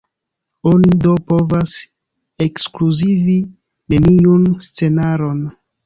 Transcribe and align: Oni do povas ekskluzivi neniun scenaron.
Oni 0.71 0.95
do 1.03 1.11
povas 1.27 1.75
ekskluzivi 2.47 3.39
neniun 3.97 4.53
scenaron. 4.69 5.51